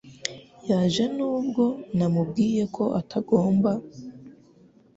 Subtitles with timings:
[0.69, 1.63] Yaje nubwo
[1.97, 3.71] namubwiye ko atagomba